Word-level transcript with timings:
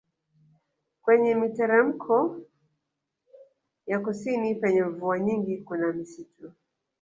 Kwenye 1.01 1.33
miteremko 1.41 2.17
ya 3.87 3.97
kusini 4.05 4.47
penye 4.61 4.83
mvua 4.83 5.19
nyingi 5.19 5.57
kuna 5.57 5.91
misitu 5.93 6.47